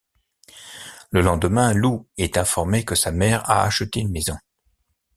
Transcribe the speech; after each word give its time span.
Le 1.11 1.21
lendemain, 1.21 1.73
Lou 1.75 2.07
est 2.17 2.39
informée 2.39 2.83
que 2.83 2.95
sa 2.95 3.11
mère 3.11 3.47
a 3.47 3.61
acheté 3.63 3.99
une 3.99 4.09
maison. 4.09 4.35